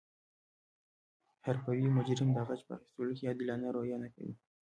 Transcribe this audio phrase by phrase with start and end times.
[1.45, 4.33] حرفوي مجرم د غچ په اخستلو کې عادلانه رویه نه کوي